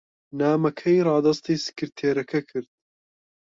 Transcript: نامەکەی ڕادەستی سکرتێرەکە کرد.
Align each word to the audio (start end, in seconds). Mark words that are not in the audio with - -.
نامەکەی 0.39 1.05
ڕادەستی 1.07 1.55
سکرتێرەکە 1.65 2.39
کرد. 2.49 2.69